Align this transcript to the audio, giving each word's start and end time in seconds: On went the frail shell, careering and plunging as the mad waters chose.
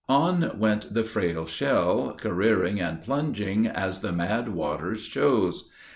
On 0.09 0.53
went 0.57 0.95
the 0.95 1.03
frail 1.03 1.45
shell, 1.45 2.15
careering 2.19 2.79
and 2.81 3.03
plunging 3.03 3.67
as 3.67 3.99
the 4.01 4.11
mad 4.11 4.47
waters 4.49 5.05
chose. 5.07 5.69